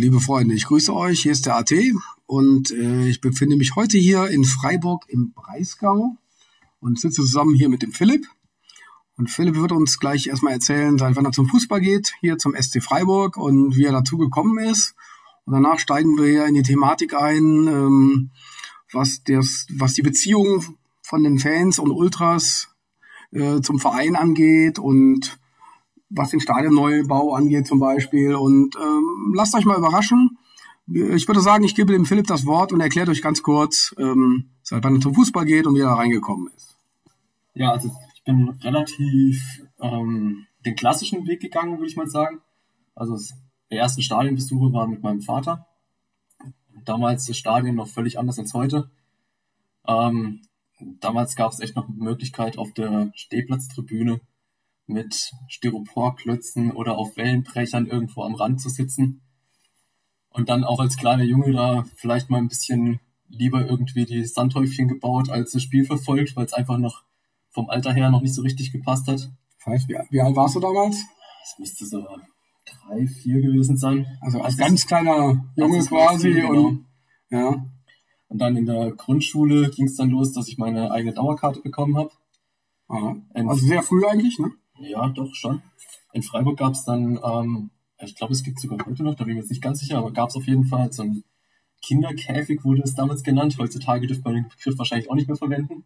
[0.00, 1.20] Liebe Freunde, ich grüße euch.
[1.20, 1.72] Hier ist der AT
[2.24, 6.16] und äh, ich befinde mich heute hier in Freiburg im Breisgau
[6.80, 8.26] und sitze zusammen hier mit dem Philipp.
[9.18, 12.54] Und Philipp wird uns gleich erstmal erzählen, seit wann er zum Fußball geht, hier zum
[12.58, 14.94] SC Freiburg und wie er dazu gekommen ist.
[15.44, 18.30] Und danach steigen wir ja in die Thematik ein, ähm,
[18.92, 20.64] was, das, was die Beziehung
[21.02, 22.68] von den Fans und Ultras
[23.32, 25.39] äh, zum Verein angeht und
[26.10, 28.34] was den Stadionneubau angeht zum Beispiel.
[28.34, 30.38] Und ähm, lasst euch mal überraschen.
[30.86, 34.50] Ich würde sagen, ich gebe dem Philipp das Wort und erklärt euch ganz kurz, ähm,
[34.62, 36.76] seit wann er zum Fußball geht und wie er da reingekommen ist.
[37.54, 42.40] Ja, also ich bin relativ ähm, den klassischen Weg gegangen, würde ich mal sagen.
[42.94, 43.16] Also
[43.70, 45.66] der ersten Stadionbesuche war mit meinem Vater.
[46.84, 48.90] Damals das Stadion noch völlig anders als heute.
[49.86, 50.42] Ähm,
[51.00, 54.20] damals gab es echt noch eine Möglichkeit auf der Stehplatztribüne
[54.92, 59.22] mit Styroporklötzen oder auf Wellenbrechern irgendwo am Rand zu sitzen.
[60.28, 64.88] Und dann auch als kleiner Junge da vielleicht mal ein bisschen lieber irgendwie die Sandhäufchen
[64.88, 67.02] gebaut, als das Spiel verfolgt, weil es einfach noch
[67.50, 69.30] vom Alter her noch nicht so richtig gepasst hat.
[69.58, 71.04] Das heißt, wie, wie alt warst du damals?
[71.40, 72.06] Das müsste so
[72.64, 74.06] drei, vier gewesen sein.
[74.20, 76.32] Also als ganz kleiner Junge quasi.
[76.32, 76.66] Genau.
[76.66, 76.86] Und,
[77.30, 77.66] ja.
[78.28, 81.96] Und dann in der Grundschule ging es dann los, dass ich meine eigene Dauerkarte bekommen
[81.96, 82.10] habe.
[83.34, 84.52] Also sehr früh eigentlich, ne?
[84.80, 85.62] Ja, doch schon.
[86.12, 89.32] In Freiburg gab es dann, ähm, ich glaube, es gibt sogar heute noch, da bin
[89.32, 91.22] ich mir jetzt nicht ganz sicher, aber gab es auf jeden Fall so ein
[91.82, 93.56] Kinderkäfig, wurde es damals genannt.
[93.58, 95.84] Heutzutage dürfte man den Begriff wahrscheinlich auch nicht mehr verwenden.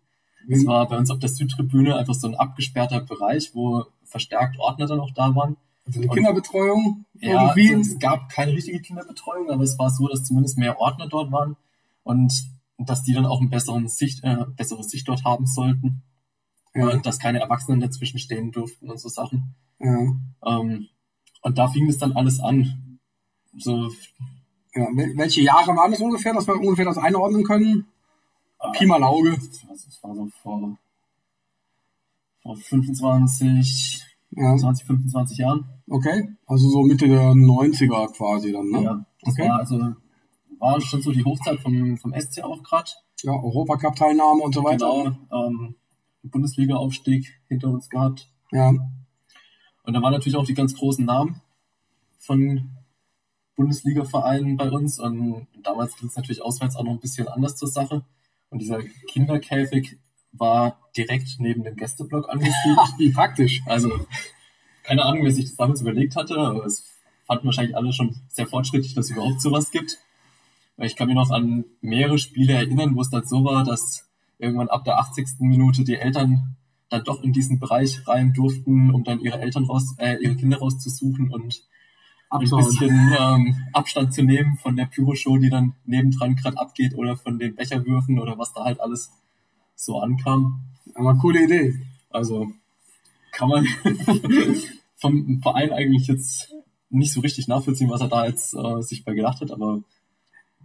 [0.48, 0.69] Es mhm.
[0.69, 5.00] war bei uns auf der Südtribüne einfach so ein abgesperrter Bereich, wo verstärkt Ordner dann
[5.00, 5.56] auch da waren.
[5.87, 7.05] Also eine Kinderbetreuung?
[7.15, 11.09] Ja, also es gab keine richtige Kinderbetreuung, aber es war so, dass zumindest mehr Ordner
[11.09, 11.56] dort waren
[12.04, 12.33] und
[12.78, 16.03] dass die dann auch eine Sicht, äh, bessere Sicht dort haben sollten
[16.74, 16.88] ja.
[16.88, 19.54] und dass keine Erwachsenen dazwischen stehen durften und so Sachen.
[19.78, 20.14] Ja.
[20.46, 20.88] Ähm,
[21.42, 22.98] und da fing es dann alles an.
[23.56, 23.90] So,
[24.74, 27.86] ja, welche Jahre waren das ungefähr, dass wir ungefähr das einordnen können?
[28.60, 29.36] Äh, Pi mal Auge.
[29.68, 30.76] Das war so vor,
[32.42, 34.56] vor 25, ja.
[34.56, 35.68] 20, 25 Jahren.
[35.88, 38.82] Okay, also so Mitte der 90er quasi dann, ne?
[38.82, 39.48] Ja, das okay.
[39.48, 39.94] war also
[40.58, 42.91] war schon so die Hochzeit vom, vom SC auch gerade.
[43.22, 45.14] Ja, Europacup-Teilnahme und so weiter.
[45.28, 45.74] Genau, ähm,
[46.28, 48.28] Bundesliga-Aufstieg hinter uns gehabt.
[48.50, 48.70] Ja.
[48.70, 51.40] Und da waren natürlich auch die ganz großen Namen
[52.18, 52.70] von
[53.56, 54.98] Bundesliga-Vereinen bei uns.
[54.98, 58.04] Und damals ging es natürlich auswärts auch noch ein bisschen anders zur Sache.
[58.50, 59.98] Und dieser Kinderkäfig
[60.32, 62.78] war direkt neben dem Gästeblock angesiedelt.
[62.98, 63.62] Wie praktisch.
[63.66, 64.06] Also,
[64.82, 66.84] keine Ahnung, wer sich das damals überlegt hatte, aber es
[67.26, 69.98] fanden wahrscheinlich alle schon sehr fortschrittlich, dass es überhaupt sowas gibt.
[70.78, 74.08] Ich kann mich noch an mehrere Spiele erinnern, wo es dann so war, dass
[74.39, 75.41] irgendwann ab der 80.
[75.41, 76.56] Minute die Eltern
[76.89, 80.59] dann doch in diesen Bereich rein durften, um dann ihre Eltern raus, äh, ihre Kinder
[80.59, 81.62] rauszusuchen und
[82.31, 82.61] Abschauen.
[82.61, 87.17] ein bisschen ähm, Abstand zu nehmen von der Pyroshow, die dann nebendran gerade abgeht oder
[87.17, 89.11] von den Becherwürfen oder was da halt alles
[89.75, 90.62] so ankam.
[90.95, 91.75] Aber coole Idee.
[92.11, 92.49] Also
[93.33, 93.66] kann man
[94.97, 96.53] vom Verein eigentlich jetzt
[96.91, 99.83] nicht so richtig nachvollziehen, was er da jetzt äh, sich bei gedacht hat, aber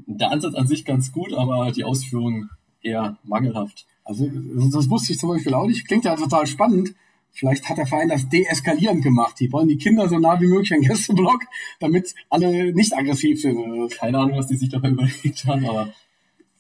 [0.06, 2.50] der Ansatz an sich ganz gut, aber die Ausführung
[2.82, 3.86] eher mangelhaft.
[4.04, 5.88] Also das wusste ich zum Beispiel auch nicht.
[5.88, 6.96] Klingt ja total spannend.
[7.32, 9.40] Vielleicht hat der Verein das deeskalierend gemacht.
[9.40, 11.44] Die wollen die Kinder so nah wie möglich an Gästeblock,
[11.80, 13.92] damit alle nicht aggressiv sind.
[13.92, 15.90] Keine Ahnung, was die sich dabei überlegt haben, aber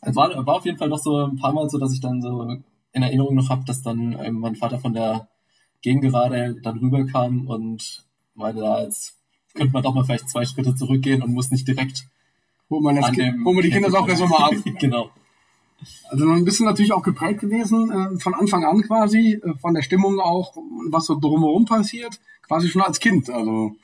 [0.01, 2.21] es war, war auf jeden Fall noch so ein paar Mal so, dass ich dann
[2.21, 2.57] so
[2.93, 5.27] in Erinnerung noch habe, dass dann ähm, mein Vater von der
[5.81, 9.15] Gegengerade dann rüberkam und meinte, da jetzt
[9.53, 12.05] könnte man doch mal vielleicht zwei Schritte zurückgehen und muss nicht direkt
[12.69, 14.53] wo man, das kind, wo man die Kinder auch erstmal mal ab.
[14.79, 15.09] genau.
[16.09, 19.81] Also ein bisschen natürlich auch geprägt gewesen, äh, von Anfang an quasi, äh, von der
[19.81, 20.55] Stimmung auch,
[20.89, 23.29] was so drumherum passiert, quasi schon als Kind.
[23.29, 23.75] Also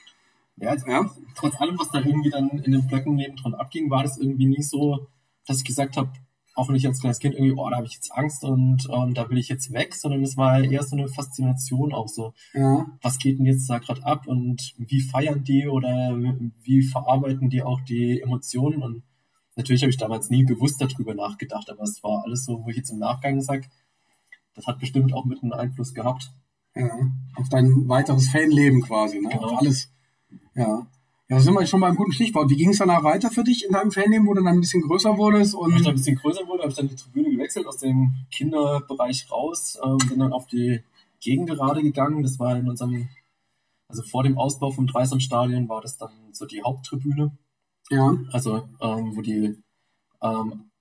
[0.57, 1.09] ja, also, ja.
[1.35, 4.61] trotz allem, was da irgendwie dann in den Blöcken nebendran abging, war das irgendwie nie
[4.61, 5.07] so,
[5.45, 6.09] dass ich gesagt habe,
[6.55, 9.13] auch wenn ich als kleines Kind irgendwie, oh, da habe ich jetzt Angst und ähm,
[9.13, 12.33] da will ich jetzt weg, sondern es war eher so eine Faszination auch so.
[12.53, 12.85] Ja.
[13.01, 16.17] Was geht denn jetzt da gerade ab und wie feiern die oder
[16.63, 19.03] wie verarbeiten die auch die Emotionen und
[19.55, 22.77] natürlich habe ich damals nie bewusst darüber nachgedacht, aber es war alles so, wo ich
[22.77, 23.67] jetzt im Nachgang sage,
[24.53, 26.31] das hat bestimmt auch mit einem Einfluss gehabt.
[26.75, 26.89] Ja,
[27.35, 29.29] auf dein weiteres Fanleben quasi, ne?
[29.29, 29.43] Genau.
[29.43, 29.89] Auf alles.
[30.55, 30.87] Ja.
[31.27, 32.51] Ja, sind wir schon mal im guten Stichwort.
[32.51, 34.83] Wie ging es danach weiter für dich in deinem Fanleben, wo du dann ein bisschen
[34.83, 35.55] größer wurdest?
[35.55, 37.77] Und Als ich dann ein bisschen größer wurde, habe ich dann die Tribüne gewechselt, aus
[37.77, 40.83] dem Kinderbereich raus, ähm, bin dann auf die
[41.21, 42.21] Gegengerade gegangen.
[42.21, 43.09] Das war in unserem,
[43.87, 47.31] also vor dem Ausbau vom Dreisamstadion war das dann so die Haupttribüne.
[47.89, 48.15] Ja.
[48.31, 49.61] Also, ähm, wo die
[50.21, 50.71] ähm,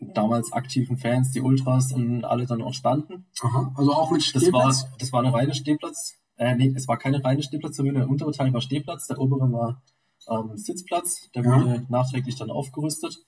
[0.00, 3.26] damals aktiven Fans, die Ultras und alle dann auch standen.
[3.42, 4.82] Aha, also auch mit Stehplatz?
[4.82, 6.14] Das war, das war eine reine Stehplatz.
[6.36, 8.00] Äh, nee, es war keine reine Stehplatztribüne.
[8.00, 9.82] Der untere Teil war Stehplatz, der obere war
[10.28, 11.30] ähm, Sitzplatz.
[11.34, 11.60] Der Ja.
[11.60, 13.18] wurde nachträglich dann aufgerüstet.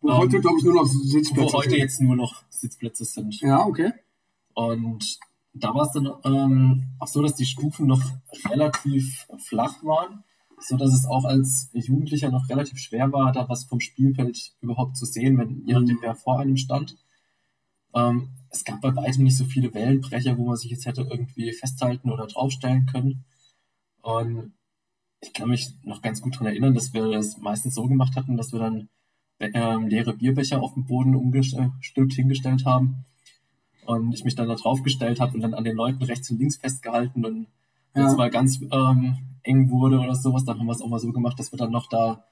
[0.00, 1.78] Wo Ähm, heute, glaube ich, nur noch Wo Sitzplätze heute sind.
[1.78, 3.40] jetzt nur noch Sitzplätze sind.
[3.40, 3.92] Ja, okay.
[4.54, 5.18] Und
[5.52, 8.02] da war es dann ähm, auch so, dass die Stufen noch
[8.50, 10.24] relativ flach waren,
[10.66, 14.96] so dass es auch als Jugendlicher noch relativ schwer war, da was vom Spielfeld überhaupt
[14.96, 16.96] zu sehen, wenn je nachdem wer vor einem stand.
[17.94, 21.52] Ähm, es gab bei weitem nicht so viele Wellenbrecher, wo man sich jetzt hätte irgendwie
[21.52, 23.24] festhalten oder draufstellen können.
[24.00, 24.52] Und
[25.20, 28.36] ich kann mich noch ganz gut daran erinnern, dass wir das meistens so gemacht hatten,
[28.36, 28.88] dass wir dann
[29.40, 33.04] ähm, leere Bierbecher auf dem Boden umgestülpt hingestellt haben
[33.84, 36.38] und ich mich dann da drauf gestellt habe und dann an den Leuten rechts und
[36.38, 37.46] links festgehalten und
[37.94, 38.06] Ja.
[38.06, 41.12] es mal ganz ähm, eng wurde oder sowas, dann haben wir es auch mal so
[41.12, 42.24] gemacht, dass wir dann noch da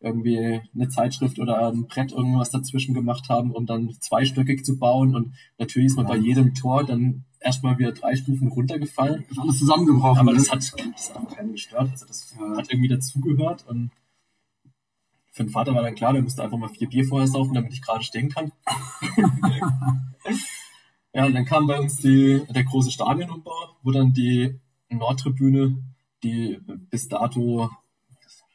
[0.00, 5.16] irgendwie eine Zeitschrift oder ein Brett irgendwas dazwischen gemacht haben, um dann zweistöckig zu bauen
[5.16, 6.12] und natürlich ist man Ja.
[6.12, 10.18] bei jedem Tor dann erstmal wieder drei Stufen runtergefallen, Ist alles zusammengebrochen.
[10.20, 10.38] aber ne?
[10.38, 10.58] das hat,
[10.94, 12.56] das hat auch keinen gestört, also das Ja.
[12.58, 13.90] hat irgendwie dazugehört und
[15.32, 17.72] für den Vater war dann klar, der musste einfach mal vier Bier vorher saufen, damit
[17.72, 18.52] ich gerade stehen kann.
[21.14, 24.60] Ja, und dann kam bei uns die, der große Stadionumbau, wo dann die
[24.90, 25.78] Nordtribüne,
[26.22, 26.58] die
[26.90, 27.70] bis dato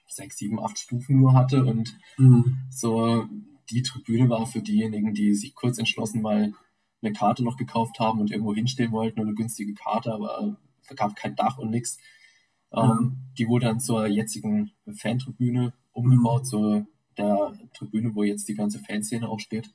[0.08, 2.60] sechs, sieben, acht Stufen nur hatte und Mhm.
[2.70, 3.28] so
[3.72, 6.54] die Tribüne war für diejenigen, die sich kurz entschlossen mal
[7.02, 10.58] eine Karte noch gekauft haben und irgendwo hinstehen wollten und eine günstige Karte, aber
[10.88, 11.98] es gab kein Dach und nichts.
[12.72, 12.98] Ja.
[12.98, 16.86] Ähm, die wurde dann zur jetzigen Fantribüne umgebaut, zu
[17.18, 19.72] der Tribüne, wo jetzt die ganze Fanszene auch steht.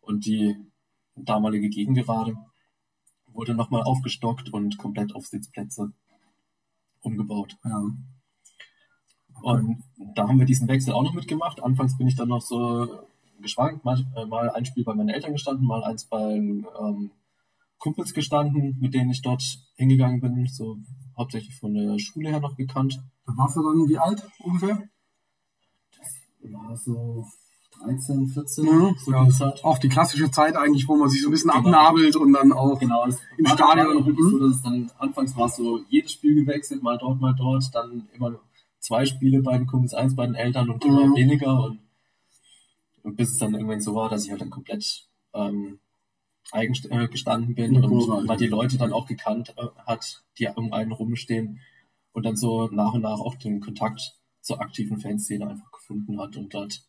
[0.00, 0.56] Und die
[1.16, 2.36] damalige Gegengerade
[3.26, 5.92] wurde nochmal aufgestockt und komplett auf Sitzplätze
[7.00, 7.56] umgebaut.
[7.64, 7.82] Ja.
[9.42, 9.82] Und
[10.14, 11.62] da haben wir diesen Wechsel auch noch mitgemacht.
[11.62, 13.06] Anfangs bin ich dann noch so
[13.40, 17.10] geschwankt, mal, äh, mal ein Spiel bei meinen Eltern gestanden, mal eins bei ähm,
[17.78, 19.42] Kumpels gestanden, mit denen ich dort
[19.76, 20.76] hingegangen bin, so
[21.16, 23.00] hauptsächlich von der Schule her noch gekannt.
[23.26, 24.88] Da warst du dann wie alt ungefähr?
[26.42, 27.26] War so
[27.82, 28.96] 13, 14, Mhm.
[29.04, 29.28] so Ja.
[29.28, 29.64] Zeit.
[29.64, 31.60] Auch die klassische Zeit eigentlich, wo man sich so ein bisschen Genau.
[31.78, 32.78] abnabelt und dann auch.
[32.78, 33.04] Genau,
[33.38, 33.86] Im Stadion.
[33.98, 34.30] auch wirklich Mhm.
[34.30, 37.64] so, dass es dann anfangs war es so jedes Spiel gewechselt, mal dort, mal dort,
[37.74, 38.38] dann immer
[38.78, 41.14] zwei Spiele bei den Kumpels, eins bei den Eltern und immer Mhm.
[41.16, 41.80] weniger und,
[43.02, 45.78] und bis es dann irgendwann so war, dass ich halt dann komplett ähm,
[46.52, 48.26] eigen äh, gestanden bin Ja, und großartig.
[48.26, 51.60] man die Leute dann auch gekannt äh, hat, die um einen rumstehen
[52.12, 56.36] und dann so nach und nach auch den Kontakt zur aktiven Fanszene einfach gefunden hat
[56.36, 56.82] und dort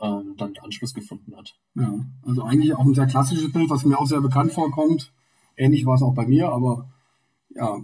[0.00, 1.56] ähm, dann Anschluss gefunden hat.
[1.74, 5.12] Ja, also eigentlich auch ein sehr klassisches Bild, was mir auch sehr bekannt vorkommt.
[5.56, 6.88] Ähnlich war es auch bei mir, aber
[7.54, 7.78] ja.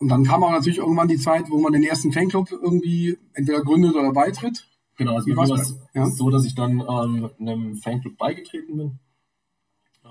[0.00, 3.62] Und dann kam auch natürlich irgendwann die Zeit, wo man den ersten Fanclub irgendwie entweder
[3.62, 4.68] gründet oder beitritt.
[4.96, 6.06] Genau, also mir war es ja?
[6.06, 8.98] so, dass ich dann ähm, einem Fanclub beigetreten bin.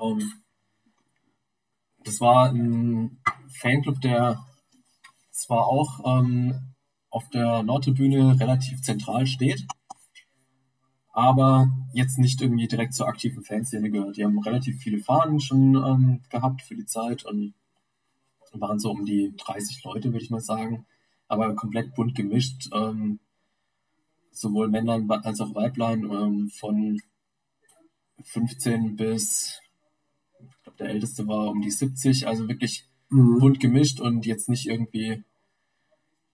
[0.01, 0.31] Ähm,
[2.04, 3.19] das war ein
[3.50, 4.45] Fanclub, der
[5.31, 6.74] zwar auch ähm,
[7.09, 9.65] auf der Nordtribüne relativ zentral steht,
[11.18, 14.18] aber jetzt nicht irgendwie direkt zur aktiven Fanszene gehört.
[14.18, 17.56] Die haben relativ viele Fahnen schon ähm, gehabt für die Zeit und
[18.54, 20.86] waren so um die 30 Leute, würde ich mal sagen,
[21.28, 22.69] aber komplett bunt gemischt.
[22.71, 23.19] Ähm,
[24.31, 27.02] sowohl Männern als auch Weiblein ähm, von
[28.21, 29.59] 15 bis,
[30.40, 33.40] ich glaube, der älteste war um die 70, also wirklich Mhm.
[33.40, 35.24] bunt gemischt und jetzt nicht irgendwie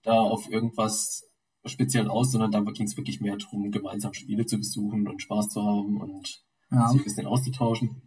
[0.02, 1.30] da auf irgendwas
[1.66, 5.48] speziell aus, sondern da ging es wirklich mehr darum, gemeinsam Spiele zu besuchen und Spaß
[5.48, 6.88] zu haben und Ja.
[6.88, 8.02] sich ein bisschen auszutauschen.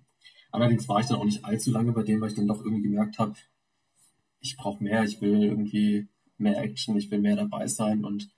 [0.51, 2.83] Allerdings war ich dann auch nicht allzu lange bei dem, weil ich dann doch irgendwie
[2.83, 3.33] gemerkt habe,
[4.39, 8.29] ich brauche mehr, ich will irgendwie mehr Action, ich will mehr dabei sein und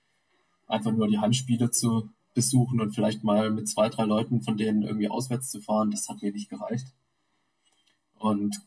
[0.66, 4.82] einfach nur die Heimspiele zu besuchen und vielleicht mal mit zwei, drei Leuten von denen
[4.82, 6.86] irgendwie auswärts zu fahren, das hat mir nicht gereicht.
[8.18, 8.60] Und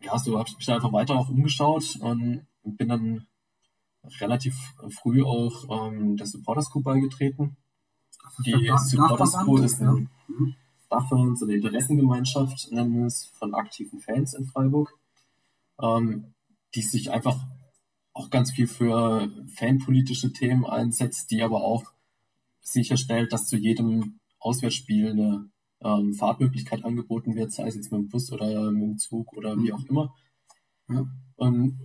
[0.00, 3.26] ja, so habe ich mich da einfach weiter auch umgeschaut und bin dann
[4.20, 4.56] relativ
[4.90, 7.56] früh auch ähm, der Supporters Group beigetreten.
[8.44, 10.54] Die Dach- Supporters Group ist ein Mhm.
[10.90, 14.92] Dachverband, so eine Interessengemeinschaft, nennen wir es, von aktiven Fans in Freiburg,
[15.80, 16.34] ähm,
[16.74, 17.46] die sich einfach
[18.14, 21.84] auch ganz viel für fanpolitische Themen einsetzt, die aber auch
[22.60, 25.50] sicherstellt, dass zu jedem Auswärtsspiel eine
[25.80, 29.56] ähm, Fahrtmöglichkeit angeboten wird, sei es jetzt mit dem Bus oder mit dem Zug oder
[29.58, 30.14] wie auch immer.
[30.88, 31.06] Ja.
[31.38, 31.78] Ähm,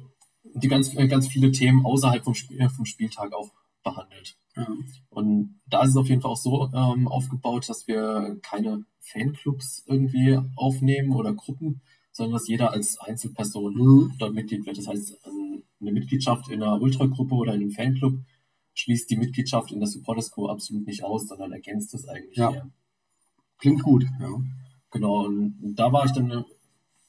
[0.44, 3.52] die ganz, äh, ganz viele Themen außerhalb vom, Spiel, vom Spieltag auch
[3.84, 4.36] behandelt.
[4.56, 4.68] Ja.
[5.10, 9.84] Und da ist es auf jeden Fall auch so ähm, aufgebaut, dass wir keine Fanclubs
[9.88, 11.82] irgendwie aufnehmen oder Gruppen,
[12.12, 14.14] sondern dass jeder als Einzelperson Mhm.
[14.20, 14.78] dort Mitglied wird.
[14.78, 18.20] Das heißt, ähm, eine Mitgliedschaft in einer Ultragruppe oder in einem Fanclub
[18.76, 22.52] schließt die Mitgliedschaft in der Supporters Crew absolut nicht aus, sondern ergänzt es eigentlich Ja.
[22.52, 22.70] eher.
[23.58, 24.30] Klingt gut, ja.
[24.92, 26.46] Genau, und da war ich dann,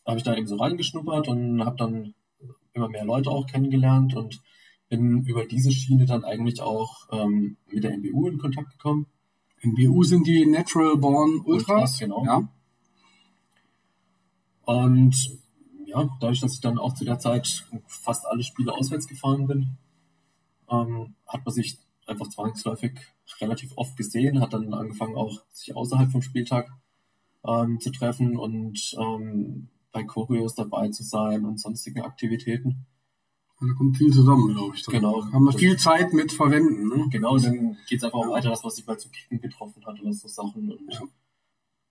[0.06, 2.14] habe ich da eben so reingeschnuppert und habe dann
[2.74, 4.42] immer mehr Leute auch kennengelernt und
[4.88, 9.06] bin über diese Schiene dann eigentlich auch ähm, mit der NBU in Kontakt gekommen.
[9.62, 12.24] NBU sind die Natural Born Ultras, Ultras, genau.
[12.24, 12.48] Ja.
[14.66, 15.38] Und
[15.86, 19.76] ja, dadurch, dass ich dann auch zu der Zeit fast alle Spiele auswärts gefahren bin,
[20.70, 22.92] ähm, hat man sich einfach zwangsläufig
[23.40, 26.70] relativ oft gesehen, hat dann angefangen auch sich außerhalb vom Spieltag
[27.46, 32.84] ähm, zu treffen und ähm, bei Choreos dabei zu sein und sonstigen Aktivitäten.
[33.60, 34.82] Da kommt viel zusammen, glaube ich.
[34.82, 35.24] Da Genau.
[35.32, 36.88] Haben wir viel Zeit mit verwenden.
[36.88, 37.06] Ne?
[37.10, 39.98] Genau, dann geht es einfach auch weiter, dass man sich mal zum Kicken getroffen hat
[40.02, 40.70] oder so Sachen.
[40.72, 41.00] Und Ja.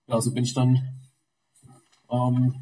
[0.08, 0.78] ja, so bin ich dann
[2.10, 2.54] ähm,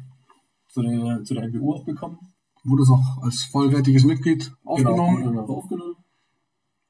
[0.69, 2.17] zu, der, zu der NBU auch gekommen.
[2.63, 5.17] Wurde es auch als vollwertiges Mitglied aufgenommen.
[5.17, 5.95] Genau, wurde dann auch aufgenommen.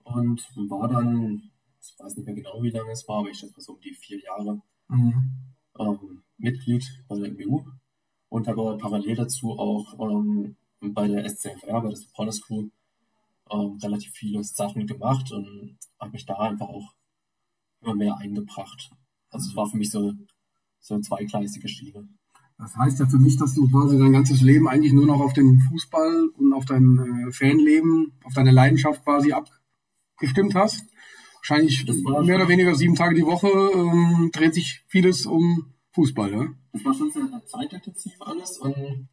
[0.04, 1.50] Und war dann,
[1.82, 3.82] ich weiß nicht mehr genau, wie lange es war, aber ich schätze mal so um
[3.82, 5.32] die vier Jahre Mhm.
[5.80, 7.64] ähm, Mitglied bei der MBU
[8.34, 12.70] und habe aber parallel dazu auch ähm, bei der SCFR, bei der Supporters Crew,
[13.52, 16.96] ähm, relativ viele Sachen gemacht und habe mich da einfach auch
[17.82, 18.90] immer mehr eingebracht.
[19.30, 20.14] Also es war für mich so,
[20.80, 22.08] so eine zweigleisige Schiene.
[22.58, 25.34] Das heißt ja für mich, dass du quasi dein ganzes Leben eigentlich nur noch auf
[25.34, 30.84] den Fußball und auf dein äh, Fanleben, auf deine Leidenschaft quasi abgestimmt hast.
[31.36, 35.73] Wahrscheinlich Das war mehr oder weniger sieben Tage die Woche ähm, dreht sich vieles um
[35.94, 36.32] Fußball.
[36.32, 36.56] Ne?
[36.72, 39.08] Das war schon sehr zeitintensiv alles und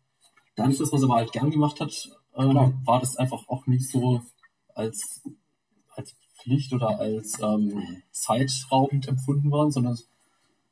[0.56, 3.88] dadurch, dass man es aber halt gern gemacht hat, ähm, war das einfach auch nicht
[3.88, 4.22] so
[4.74, 5.22] als,
[5.94, 10.08] als Pflicht oder als ähm, zeitraubend empfunden worden, sondern es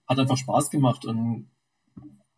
[0.06, 1.50] hat einfach Spaß gemacht und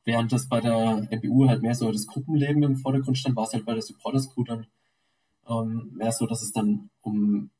[0.04, 3.52] während das bei der MBU halt mehr so das Gruppenleben im Vordergrund stand, war es
[3.52, 4.66] halt bei der Supporters Crew dann
[5.48, 7.50] ähm, mehr so, dass es dann um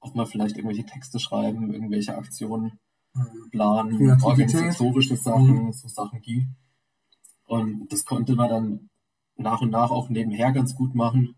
[0.00, 2.78] auch mal vielleicht irgendwelche Texte schreiben, irgendwelche Aktionen
[3.50, 4.24] planen, Kreativität.
[4.24, 6.54] organisatorische Sachen, so Sachen ging.
[7.46, 8.88] Und das konnte man dann
[9.36, 11.34] nach und nach auch nebenher ganz gut machen.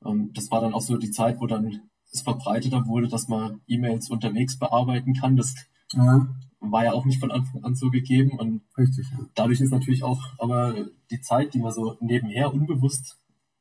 [0.00, 1.80] Und das war dann auch so die Zeit, wo dann
[2.12, 5.36] es verbreiteter wurde, dass man E-Mails unterwegs bearbeiten kann.
[5.36, 5.54] Das
[5.92, 6.28] Ja,
[6.60, 8.38] war ja auch nicht von Anfang an so gegeben.
[8.38, 9.10] Und richtig.
[9.10, 9.18] Ja.
[9.34, 13.18] dadurch ist natürlich auch aber die Zeit, die man so nebenher unbewusst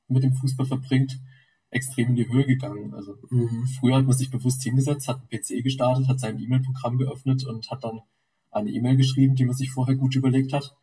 [0.07, 1.19] mit dem Fußball verbringt,
[1.71, 2.93] extrem in die Höhe gegangen.
[2.93, 3.65] Also Mhm.
[3.79, 7.69] Früher hat man sich bewusst hingesetzt, hat einen PC gestartet, hat sein E-Mail-Programm geöffnet und
[7.71, 8.01] hat dann
[8.51, 10.75] eine E-Mail geschrieben, die man sich vorher gut überlegt hat.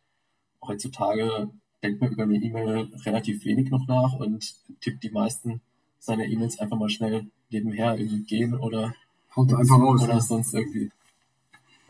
[0.65, 1.49] Heutzutage
[1.83, 5.61] denkt man über eine E-Mail relativ wenig noch nach und tippt die meisten
[5.99, 8.93] seiner E-Mails einfach mal schnell nebenher irgendwie gehen oder,
[9.35, 10.03] Haut einfach raus.
[10.03, 10.91] oder sonst irgendwie.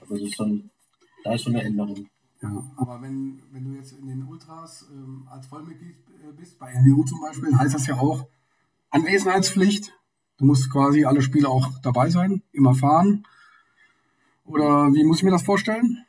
[0.01, 0.69] Also das ist schon,
[1.23, 2.07] da ist schon eine Änderung.
[2.41, 6.71] Ja, aber wenn, wenn du jetzt in den Ultras ähm, als Vollmitglied äh, bist, bei
[6.73, 8.25] NWU zum Beispiel, heißt das ja auch
[8.91, 9.91] Anwesenheitspflicht.
[10.37, 13.25] Du musst quasi alle Spiele auch dabei sein, immer fahren.
[14.45, 16.05] Oder wie muss ich mir das vorstellen?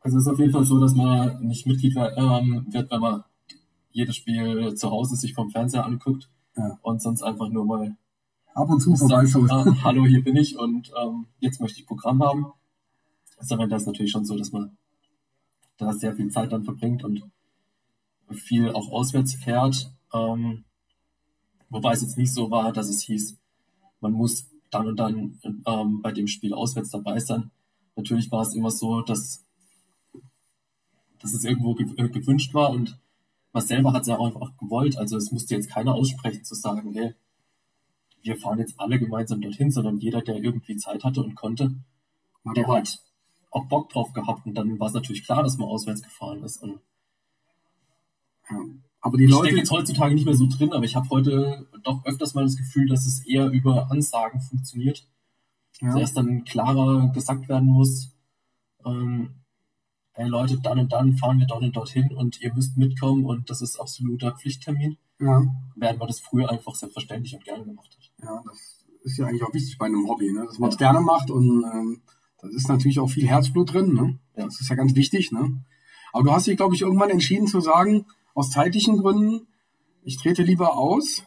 [0.00, 3.24] Also es ist auf jeden Fall so, dass man nicht Mitglied ähm, wird, wenn man
[3.90, 6.78] jedes Spiel zu Hause sich vom Fernseher anguckt Ja.
[6.82, 7.96] und sonst einfach nur mal
[8.54, 9.52] Ab und zu sagt, vorbeischaust.
[9.52, 12.46] ah, hallo, hier bin ich und ähm, jetzt möchte ich Programm haben.
[13.38, 14.76] Sondern das ist natürlich schon so, dass man
[15.78, 17.22] da sehr viel Zeit dann verbringt und
[18.32, 19.90] viel auch auswärts fährt.
[20.12, 20.64] Ähm,
[21.70, 23.38] wobei es jetzt nicht so war, dass es hieß,
[24.00, 27.50] man muss dann und dann ähm, bei dem Spiel auswärts dabei sein.
[27.96, 29.44] Natürlich war es immer so, dass,
[31.18, 32.98] dass es irgendwo ge äh, gewünscht war und
[33.52, 34.96] man selber hat es ja auch einfach gewollt.
[34.96, 37.14] Also es musste jetzt keiner aussprechen zu sagen, hey,
[38.22, 41.74] wir fahren jetzt alle gemeinsam dorthin, sondern jeder, der irgendwie Zeit hatte und konnte,
[42.42, 43.02] Mal der hat
[43.50, 44.46] auch Bock drauf gehabt.
[44.46, 46.62] Und dann war es natürlich klar, dass man auswärts gefahren ist.
[46.62, 46.80] Und
[48.50, 48.58] Ja.
[49.00, 51.66] Aber die ich Leute, stecke jetzt heutzutage nicht mehr so drin, aber ich habe heute
[51.82, 55.06] doch öfters mal das Gefühl, dass es eher über Ansagen funktioniert.
[55.80, 58.12] ja, Dass erst dann klarer gesagt werden muss,
[58.84, 59.30] ähm,
[60.12, 63.48] hey Leute, dann und dann fahren wir dort und dorthin und ihr müsst mitkommen und
[63.48, 65.42] das ist absoluter Pflichttermin, ja,
[65.76, 68.26] während man das früher einfach selbstverständlich und gerne gemacht hat.
[68.28, 70.44] ja, das ist ja eigentlich auch wichtig bei einem Hobby, ne?
[70.46, 72.02] dass man es gerne macht und ähm,
[72.40, 73.94] da ist natürlich auch viel Herzblut drin.
[73.94, 74.18] Ne?
[74.36, 74.44] Ja.
[74.44, 75.32] Das ist ja ganz wichtig.
[75.32, 75.62] Ne?
[76.12, 78.06] Aber du hast dich, glaube ich, irgendwann entschieden zu sagen,
[78.40, 79.46] aus zeitlichen Gründen,
[80.02, 81.22] ich trete lieber aus,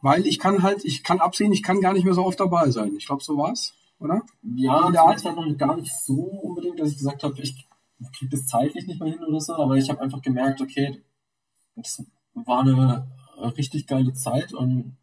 [0.00, 2.70] weil ich kann halt, ich kann absehen, ich kann gar nicht mehr so oft dabei
[2.70, 2.94] sein.
[2.96, 4.22] Ich glaube, so war's, oder?
[4.42, 7.68] Ja, der das war noch gar nicht so unbedingt, dass ich gesagt habe, ich
[8.16, 11.02] kriege das zeitlich nicht mehr hin oder so, aber ich habe einfach gemerkt, okay,
[11.74, 12.04] das
[12.34, 14.96] war eine äh, richtig geile Zeit und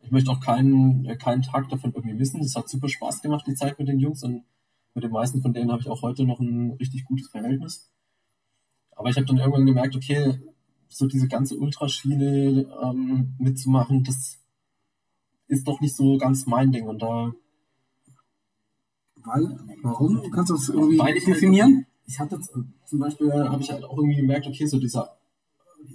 [0.00, 2.40] ich möchte auch keinen, äh, keinen Tag davon irgendwie missen.
[2.40, 4.44] Es hat super Spaß gemacht, die Zeit mit den Jungs und
[4.94, 7.90] mit den meisten von denen habe ich auch heute noch ein richtig gutes Verhältnis.
[8.92, 10.38] Aber ich habe dann irgendwann gemerkt, okay,
[10.94, 14.38] so diese ganze Ultraschiene ähm, mitzumachen, das
[15.48, 17.32] ist doch nicht so ganz mein Ding und da
[19.16, 20.22] Weil, warum?
[20.22, 21.86] Du kannst das irgendwie Weil ich halt- definieren?
[22.06, 25.16] ich hatte zum Beispiel, habe ich halt auch irgendwie gemerkt, okay, so dieser,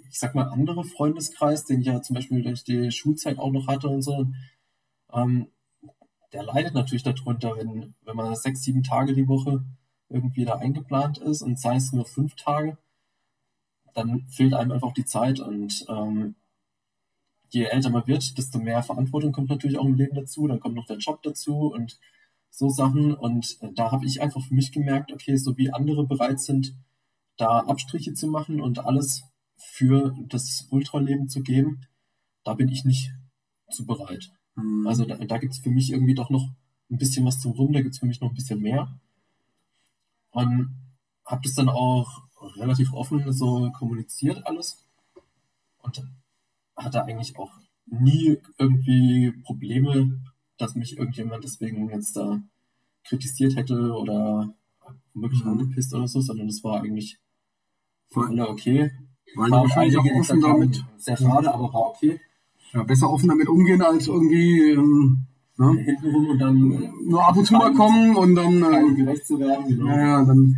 [0.09, 3.67] ich sag mal, andere Freundeskreis, den ich ja zum Beispiel durch die Schulzeit auch noch
[3.67, 4.27] hatte und so,
[5.13, 5.47] ähm,
[6.33, 9.63] der leidet natürlich darunter, wenn, wenn man sechs, sieben Tage die Woche
[10.09, 12.77] irgendwie da eingeplant ist und sei es nur fünf Tage,
[13.99, 16.35] dann fehlt einem einfach die Zeit und ähm,
[17.49, 20.75] je älter man wird, desto mehr Verantwortung kommt natürlich auch im Leben dazu, dann kommt
[20.75, 21.99] noch der Job dazu und
[22.49, 26.39] so Sachen und da habe ich einfach für mich gemerkt, okay, so wie andere bereit
[26.39, 26.75] sind,
[27.37, 29.23] da Abstriche zu machen und alles
[29.57, 31.81] für das Ultraleben zu geben,
[32.43, 33.11] da bin ich nicht
[33.69, 34.31] zu bereit.
[34.55, 34.87] Mhm.
[34.87, 36.49] Also da, da gibt es für mich irgendwie doch noch
[36.89, 38.99] ein bisschen was zum Rum, da gibt es für mich noch ein bisschen mehr.
[40.31, 40.75] Und
[41.25, 42.23] habe das dann auch
[42.59, 44.85] relativ offen so kommuniziert alles
[45.81, 46.03] und
[46.75, 47.51] hatte eigentlich auch
[47.85, 50.21] nie irgendwie Probleme,
[50.57, 52.41] dass mich irgendjemand deswegen jetzt da
[53.03, 54.53] kritisiert hätte oder
[55.13, 55.51] wirklich mhm.
[55.51, 57.17] angepisst oder so, sondern es war eigentlich
[58.09, 58.91] für alle okay.
[59.35, 60.83] Weil war wahrscheinlich auch offen damit.
[60.97, 62.19] Sehr schade, aber war okay.
[62.73, 65.25] Ja, besser offen damit umgehen, als irgendwie ähm,
[65.57, 65.77] ne?
[65.83, 69.39] hintenrum und dann äh, nur ab und zu mal kommen und dann äh, gerecht zu
[69.39, 69.67] werden.
[69.67, 69.87] Genau.
[69.87, 70.55] Ja, dann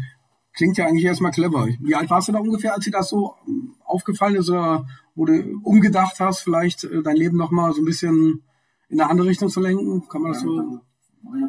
[0.53, 1.67] klingt ja eigentlich erstmal clever.
[1.79, 5.25] Wie alt warst du da ungefähr, als dir das so ähm, aufgefallen ist oder wo
[5.25, 8.43] du umgedacht hast, vielleicht äh, dein Leben nochmal so ein bisschen
[8.89, 10.07] in eine andere Richtung zu lenken?
[10.07, 10.57] Kann man das so?
[10.57, 10.81] Ja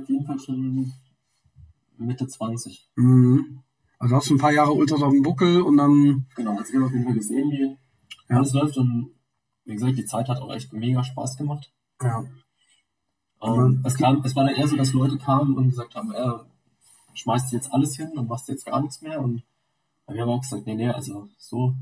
[0.02, 0.92] auf jeden Fall schon
[1.98, 2.90] Mitte 20.
[2.96, 3.62] Mhm.
[3.98, 6.26] Also hast du ein paar Jahre Ultras auf dem Buckel und dann.
[6.34, 7.76] Genau, jetzt haben wir auf jeden Fall gesehen, wie
[8.28, 8.36] ja.
[8.36, 9.12] alles läuft und
[9.64, 11.72] wie gesagt, die Zeit hat auch echt mega Spaß gemacht.
[12.02, 12.24] Ja.
[13.42, 16.32] Ähm, es, kam, es war dann eher so, dass Leute kamen und gesagt haben, äh,
[17.14, 19.20] schmeißt jetzt alles hin und machst jetzt gar nichts mehr.
[19.20, 19.42] Und
[20.08, 21.74] wir haben auch gesagt, nee, nee, also so,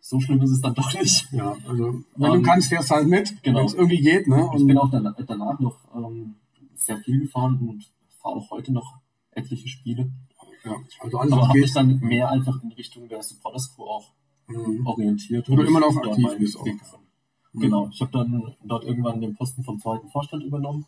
[0.00, 1.28] so schlimm ist es dann doch nicht.
[1.32, 3.58] Ja, also wenn um, du kannst, fährst halt mit, genau.
[3.58, 4.26] wenn es irgendwie geht.
[4.26, 4.46] Ne?
[4.46, 6.34] Und ich bin auch danach, danach noch ähm,
[6.76, 8.98] sehr viel gefahren und fahre auch heute noch
[9.32, 10.10] etliche Spiele.
[10.64, 14.10] Ja, also alles Aber habe mich dann mehr einfach in Richtung der Supporters Crew auch
[14.48, 14.86] mhm.
[14.86, 15.46] orientiert.
[15.46, 16.56] Du immer noch aktiv bist.
[16.56, 16.66] Auch.
[17.52, 17.60] Mhm.
[17.60, 20.84] Genau, ich habe dann dort irgendwann den Posten vom zweiten Vorstand übernommen.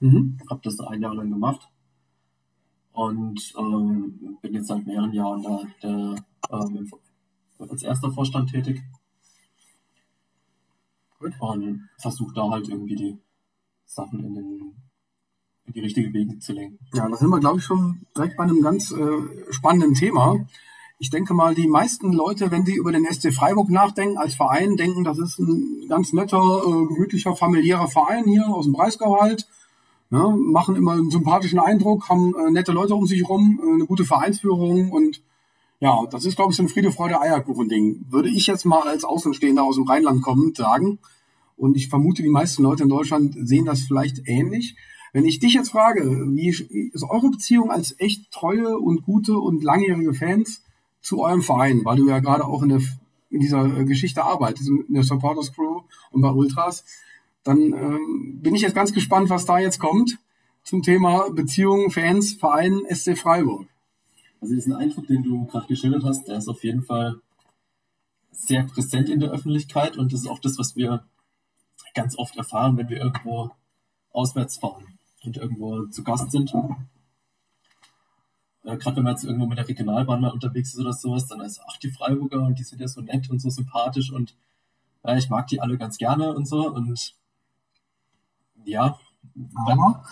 [0.00, 0.38] Mhm.
[0.48, 1.68] Habe das ein Jahr lang gemacht
[2.92, 6.16] und ähm, bin jetzt seit mehreren Jahren da der,
[6.50, 6.90] ähm,
[7.58, 8.82] als erster Vorstand tätig.
[11.18, 11.32] Gut.
[11.40, 13.18] Und versuche da halt irgendwie die
[13.86, 14.74] Sachen in, den,
[15.66, 16.78] in die richtige Wege zu lenken.
[16.92, 20.44] Ja, da sind wir, glaube ich, schon direkt bei einem ganz äh, spannenden Thema.
[20.98, 24.76] Ich denke mal, die meisten Leute, wenn sie über den SC Freiburg nachdenken als Verein,
[24.76, 29.48] denken, das ist ein ganz netter, äh, gemütlicher, familiärer Verein hier aus dem Breisgau halt
[30.12, 33.86] Ne, machen immer einen sympathischen Eindruck, haben äh, nette Leute um sich rum, äh, eine
[33.86, 35.22] gute Vereinsführung und
[35.80, 38.04] ja, das ist, glaube ich, so ein Friede, Freude, Eierkuchen-Ding.
[38.10, 40.98] Würde ich jetzt mal als Außenstehender aus dem Rheinland kommend sagen.
[41.56, 44.76] Und ich vermute, die meisten Leute in Deutschland sehen das vielleicht ähnlich.
[45.14, 46.50] Wenn ich dich jetzt frage, wie
[46.92, 50.62] ist eure Beziehung als echt treue und gute und langjährige Fans
[51.00, 52.82] zu eurem Verein, weil du ja gerade auch in, der,
[53.30, 56.84] in dieser äh, Geschichte arbeitest, in der Supporters Crew und bei Ultras,
[57.44, 60.18] dann ähm, bin ich jetzt ganz gespannt, was da jetzt kommt
[60.62, 63.66] zum Thema Beziehungen, Fans, Verein, SC Freiburg.
[64.40, 67.20] Also diesen Eindruck, den du gerade geschildert hast, der ist auf jeden Fall
[68.30, 71.04] sehr präsent in der Öffentlichkeit und das ist auch das, was wir
[71.94, 73.50] ganz oft erfahren, wenn wir irgendwo
[74.12, 76.52] auswärts fahren und irgendwo zu Gast sind.
[78.64, 81.40] Äh, Gerade wenn man jetzt irgendwo mit der Regionalbahn mal unterwegs ist oder sowas, dann
[81.40, 84.34] ist ach die Freiburger und die sind ja so nett und so sympathisch und
[85.04, 87.14] ja, ich mag die alle ganz gerne und so und
[88.64, 88.98] ja,
[89.54, 90.04] aber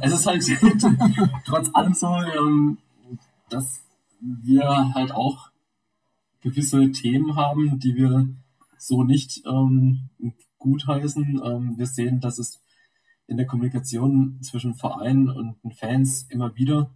[0.00, 0.44] es ist halt
[1.44, 2.78] trotz allem so, ähm,
[3.48, 3.82] dass
[4.20, 5.50] wir halt auch
[6.40, 8.28] gewisse Themen haben, die wir
[8.78, 10.10] so nicht ähm,
[10.58, 11.40] gutheißen.
[11.44, 12.62] Ähm, wir sehen, dass es
[13.26, 16.90] in der Kommunikation zwischen Vereinen und Fans immer wieder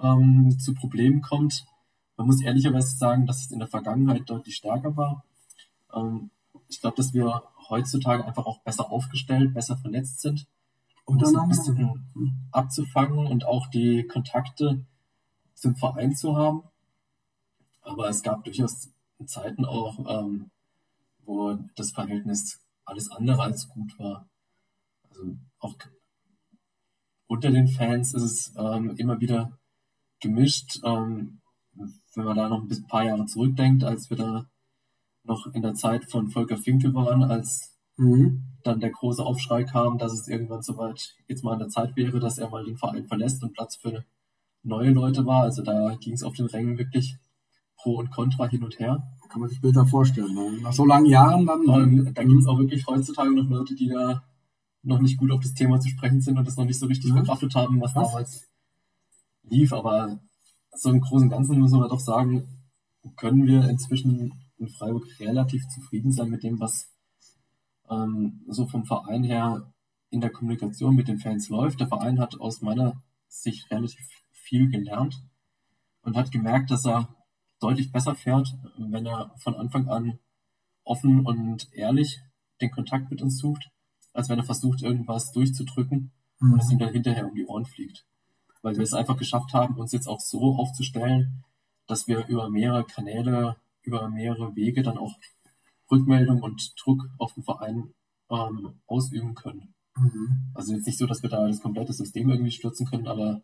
[0.00, 1.64] ähm, zu Problemen kommt.
[2.16, 5.24] Man muss ehrlicherweise sagen, dass es in der Vergangenheit deutlich stärker war.
[5.94, 6.30] Ähm,
[6.68, 10.46] ich glaube, dass wir heutzutage einfach auch besser aufgestellt, besser vernetzt sind,
[11.04, 14.84] um das ein bisschen abzufangen und auch die Kontakte
[15.54, 16.62] zum Verein zu haben.
[17.82, 18.90] Aber es gab durchaus
[19.26, 20.50] Zeiten auch, ähm,
[21.24, 24.28] wo das Verhältnis alles andere als gut war.
[25.08, 25.74] Also auch
[27.26, 29.58] unter den Fans ist es ähm, immer wieder
[30.20, 30.80] gemischt.
[30.84, 31.40] Ähm,
[32.14, 34.46] wenn man da noch ein paar Jahre zurückdenkt, als wir da
[35.24, 38.44] noch in der Zeit von Volker Finke waren, als mhm.
[38.62, 42.20] dann der große Aufschrei kam, dass es irgendwann soweit jetzt mal an der Zeit wäre,
[42.20, 44.04] dass er mal den Verein verlässt und Platz für
[44.62, 45.42] neue Leute war.
[45.42, 47.16] Also da ging es auf den Rängen wirklich
[47.76, 49.02] pro und contra hin und her.
[49.28, 50.34] Kann man sich Bilder vorstellen.
[50.34, 50.58] Ne?
[50.62, 51.66] Nach so langen Jahren dann.
[51.66, 54.22] Und da gibt es auch wirklich heutzutage noch Leute, die da
[54.82, 57.10] noch nicht gut auf das Thema zu sprechen sind und das noch nicht so richtig
[57.10, 57.16] ja.
[57.16, 58.48] verkraftet haben, was, was damals
[59.42, 59.72] lief.
[59.72, 60.20] Aber
[60.72, 62.46] so im Großen und Ganzen müssen wir doch sagen,
[63.16, 66.92] können wir inzwischen in Freiburg relativ zufrieden sein mit dem, was
[67.90, 69.72] ähm, so vom Verein her
[70.10, 71.80] in der Kommunikation mit den Fans läuft.
[71.80, 75.22] Der Verein hat aus meiner Sicht relativ viel gelernt
[76.02, 77.14] und hat gemerkt, dass er
[77.60, 80.18] deutlich besser fährt, wenn er von Anfang an
[80.84, 82.20] offen und ehrlich
[82.60, 83.70] den Kontakt mit uns sucht,
[84.12, 86.52] als wenn er versucht, irgendwas durchzudrücken mhm.
[86.52, 88.04] und es ihm dann hinterher um die Ohren fliegt.
[88.62, 91.44] Weil wir es einfach geschafft haben, uns jetzt auch so aufzustellen,
[91.86, 95.18] dass wir über mehrere Kanäle, über mehrere Wege dann auch
[95.90, 97.94] Rückmeldung und Druck auf den Verein
[98.30, 99.74] ähm, ausüben können.
[99.96, 100.50] Mhm.
[100.54, 103.42] Also jetzt nicht so, dass wir da das komplette System irgendwie stürzen können, aber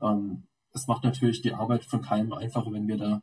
[0.00, 3.22] ähm, es macht natürlich die Arbeit von keinem einfacher, wenn wir da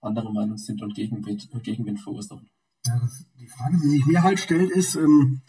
[0.00, 2.48] andere Meinung sind und Gegenwind, Gegenwind verursachen.
[2.86, 5.42] Ja, das, die Frage, die sich mir halt stellt, ist, ähm,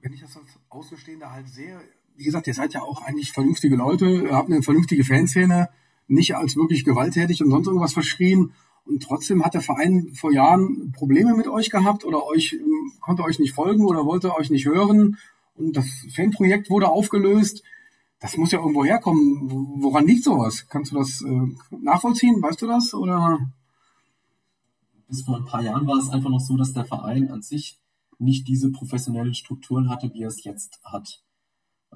[0.00, 1.80] wenn ich das als Außenstehender halt sehe,
[2.16, 5.68] wie gesagt, ihr seid ja auch eigentlich vernünftige Leute, ihr habt eine vernünftige Fanszene,
[6.08, 8.52] nicht als wirklich gewalttätig und sonst irgendwas verschrien.
[8.86, 13.24] Und trotzdem hat der Verein vor Jahren Probleme mit euch gehabt oder euch ähm, konnte
[13.24, 15.18] euch nicht folgen oder wollte euch nicht hören.
[15.54, 17.62] Und das Fanprojekt wurde aufgelöst.
[18.20, 19.82] Das muss ja irgendwo herkommen.
[19.82, 20.66] Woran liegt sowas?
[20.68, 22.40] Kannst du das äh, nachvollziehen?
[22.40, 22.94] Weißt du das?
[22.94, 23.40] Oder?
[25.08, 27.78] bis vor ein paar Jahren war es einfach noch so, dass der Verein an sich
[28.18, 31.22] nicht diese professionellen Strukturen hatte, wie er es jetzt hat.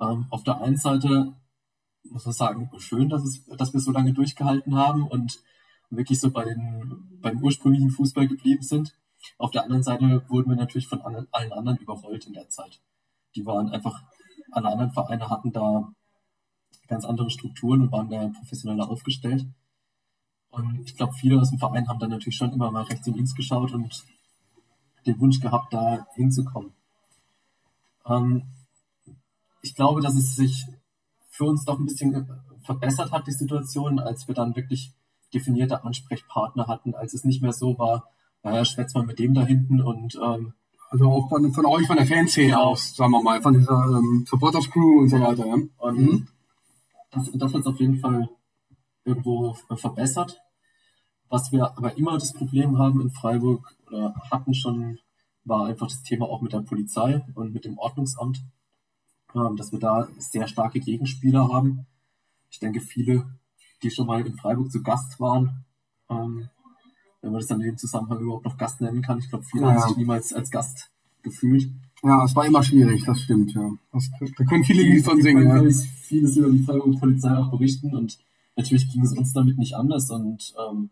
[0.00, 1.35] Ähm, auf der einen Seite
[2.05, 5.40] muss man sagen, schön, dass, es, dass wir so lange durchgehalten haben und
[5.90, 8.96] wirklich so bei den, beim ursprünglichen Fußball geblieben sind.
[9.38, 12.81] Auf der anderen Seite wurden wir natürlich von allen anderen überrollt in der Zeit.
[13.35, 14.03] Die waren einfach,
[14.50, 15.92] alle anderen Vereine hatten da
[16.88, 19.46] ganz andere Strukturen und waren da professioneller aufgestellt.
[20.50, 23.16] Und ich glaube, viele aus dem Verein haben dann natürlich schon immer mal rechts und
[23.16, 24.05] links geschaut und
[25.07, 26.72] den Wunsch gehabt, da hinzukommen.
[28.07, 28.42] Ähm,
[29.62, 30.66] ich glaube, dass es sich
[31.29, 32.29] für uns doch ein bisschen
[32.64, 34.92] verbessert hat, die Situation, als wir dann wirklich
[35.33, 38.09] definierte Ansprechpartner hatten, als es nicht mehr so war,
[38.43, 40.55] naja, schwätzt mal mit dem da hinten und ähm,
[40.90, 42.71] also auch von, von euch, von der Fanszene genau.
[42.71, 45.47] aus, sagen wir mal, von dieser ähm, Supporters Crew und so weiter.
[45.47, 45.55] Ja.
[45.79, 46.29] Und mhm.
[47.12, 48.29] das, das hat es auf jeden Fall
[49.05, 50.40] irgendwo verbessert.
[51.29, 54.99] Was wir aber immer das Problem haben in Freiburg oder hatten schon,
[55.45, 58.43] war einfach das Thema auch mit der Polizei und mit dem Ordnungsamt,
[59.37, 61.87] ähm, dass wir da sehr starke Gegenspieler haben.
[62.51, 63.27] Ich denke, viele,
[63.83, 65.64] die schon mal in Freiburg zu Gast waren,
[66.09, 66.49] ähm,
[67.23, 69.64] wenn man das dann in dem Zusammenhang überhaupt noch Gast nennen kann, ich glaube, viele
[69.64, 69.75] ja.
[69.75, 70.90] haben sich niemals als Gast
[71.23, 71.71] gefühlt.
[72.03, 73.71] Ja, es war immer schwierig, das stimmt, ja.
[73.93, 75.47] Das, da können viele Lied von singen.
[75.47, 75.62] Ja.
[76.03, 78.19] Vieles über die Freiburg Polizei auch berichten und
[78.57, 80.90] natürlich ging es uns damit nicht anders und ähm,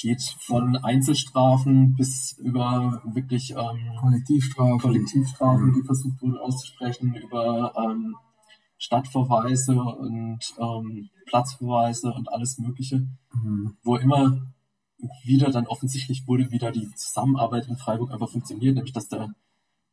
[0.00, 8.16] geht von Einzelstrafen bis über wirklich ähm, Kollektivstrafen, Kollektivstrafen, die versucht wurden auszusprechen, über ähm,
[8.80, 13.76] Stadtverweise und ähm, Platzverweise und alles Mögliche, mhm.
[13.82, 14.40] wo immer
[15.22, 19.34] wieder dann offensichtlich wurde, wieder die Zusammenarbeit in Freiburg einfach funktioniert, nämlich dass der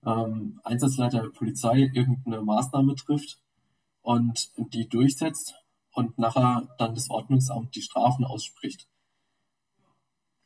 [0.05, 3.39] ähm, Einsatzleiter der Polizei irgendeine Maßnahme trifft
[4.01, 5.55] und die durchsetzt
[5.93, 8.87] und nachher dann das Ordnungsamt die Strafen ausspricht.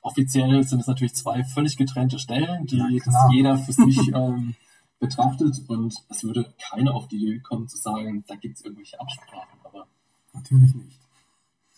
[0.02, 2.88] Offiziell sind es natürlich zwei völlig getrennte Stellen, die ja,
[3.32, 4.56] jeder für sich ähm,
[5.02, 9.02] betrachtet und es würde keiner auf die Idee kommen zu sagen, da gibt es irgendwelche
[9.02, 9.88] Absprachen, aber
[10.32, 11.00] natürlich nicht.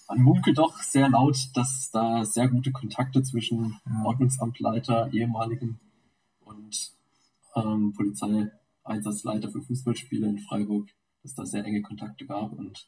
[0.10, 4.04] Man munkelt doch sehr laut, dass da sehr gute Kontakte zwischen ja.
[4.06, 5.80] Ordnungsamtleiter, ehemaligem
[6.42, 6.92] und
[7.56, 10.90] ähm, Polizeieinsatzleiter für Fußballspiele in Freiburg,
[11.24, 12.88] dass da sehr enge Kontakte gab und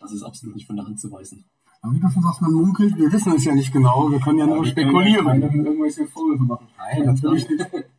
[0.00, 1.44] das ist absolut nicht von der Hand zu weisen.
[1.82, 4.40] Aber wie du schon sagst, man munkelt, wir wissen es ja nicht genau, wir können
[4.40, 5.40] ja, ja nur spekulieren.
[5.40, 6.66] Ja irgendwelche Vorwürfe machen.
[6.76, 7.70] Nein, natürlich nicht.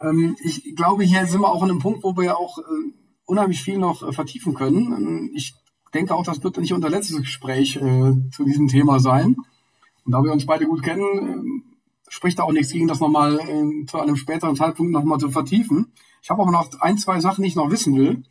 [0.00, 2.62] ähm, ich glaube, hier sind wir auch an einem Punkt, wo wir auch äh,
[3.24, 4.92] unheimlich viel noch äh, vertiefen können.
[4.92, 5.54] Ähm, ich
[5.94, 9.36] denke auch, das wird nicht unser letztes Gespräch äh, zu diesem Thema sein.
[10.04, 11.76] Und da wir uns beide gut kennen, äh,
[12.08, 15.92] spricht da auch nichts gegen, das nochmal äh, zu einem späteren Zeitpunkt nochmal zu vertiefen.
[16.22, 18.22] Ich habe aber noch ein, zwei Sachen, die ich noch wissen will,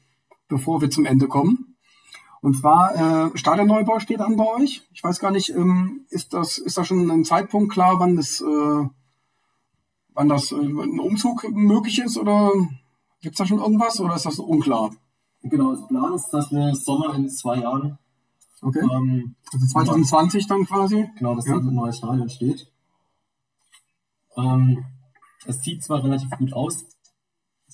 [0.47, 1.75] bevor wir zum Ende kommen.
[2.41, 4.83] Und zwar äh, Stadionneubau steht an bei euch.
[4.93, 8.39] Ich weiß gar nicht, ähm, ist das ist da schon ein Zeitpunkt klar, wann das
[8.39, 8.87] äh,
[10.15, 12.51] wann das äh, ein Umzug möglich ist oder
[13.21, 14.91] gibt's da schon irgendwas oder ist das unklar?
[15.43, 17.99] Genau, das Plan ist, dass wir Sommer in zwei Jahren.
[18.61, 18.79] Okay.
[18.79, 21.07] Ähm, also 2020 dann quasi?
[21.17, 21.57] Genau, dass ja.
[21.57, 22.71] ein neues Stadion steht.
[24.37, 24.83] Ähm,
[25.45, 26.85] es sieht zwar relativ gut aus,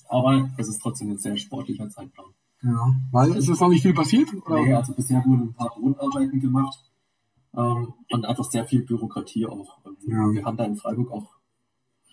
[0.08, 2.26] aber es ist trotzdem ein sehr sportlicher Zeitplan.
[2.62, 4.28] Ja, weil ist es noch nicht viel passiert?
[4.34, 4.62] Oder?
[4.62, 6.78] Nee, also bisher wurden ein paar Grundarbeiten gemacht
[7.56, 9.78] ähm, und einfach sehr viel Bürokratie auch.
[10.06, 10.30] Ja.
[10.30, 11.32] Wir haben da in Freiburg auch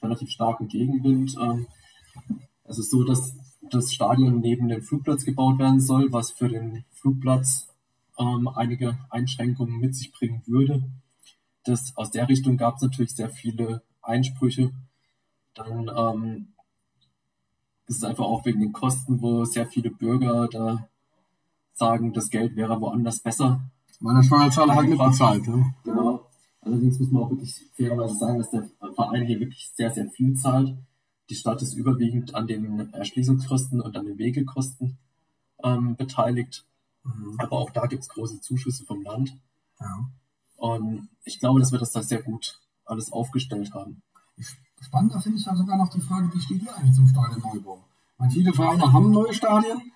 [0.04, 1.36] relativ starken Gegenwind.
[1.40, 1.68] Ähm,
[2.66, 3.36] es ist so, dass
[3.70, 7.68] das Stadion neben dem Flugplatz gebaut werden soll, was für den Flugplatz
[8.18, 10.84] ähm, einige Einschränkungen mit sich bringen würde.
[11.64, 14.72] das, aus der Richtung gab es natürlich sehr viele Einsprüche.
[15.54, 16.48] Dann ähm,
[17.88, 20.88] ist es einfach auch wegen den Kosten, wo sehr viele Bürger da
[21.74, 23.62] sagen, das Geld wäre woanders besser.
[24.02, 25.48] Der Steuerzahler halt mitbezahlt.
[25.48, 25.74] Ne?
[25.84, 26.26] Genau.
[26.62, 30.36] Allerdings muss man auch wirklich fairerweise sagen, dass der Verein hier wirklich sehr, sehr viel
[30.36, 30.76] zahlt.
[31.30, 34.98] Die Stadt ist überwiegend an den Erschließungskosten und an den Wegekosten
[35.64, 36.66] ähm, beteiligt.
[37.04, 37.36] Mhm.
[37.38, 39.38] Aber auch da gibt es große Zuschüsse vom Land.
[39.80, 40.10] Ja.
[40.58, 44.02] Und ich glaube, dass wir das da sehr gut alles aufgestellt haben.
[44.82, 47.80] Spannender finde ich ja sogar noch die Frage, wie steht ihr eigentlich zum Stadionneubau?
[48.18, 49.94] Weil viele Vereine haben neue Stadien.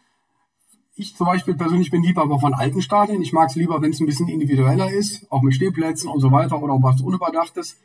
[0.95, 3.21] Ich zum Beispiel persönlich bin lieber aber von alten Stadien.
[3.21, 6.31] Ich mag es lieber, wenn es ein bisschen individueller ist, auch mit Stehplätzen und so
[6.31, 7.75] weiter oder auch was unüberdachtes.